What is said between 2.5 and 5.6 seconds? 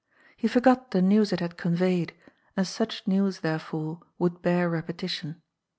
and such news, therefore, would bear repetition.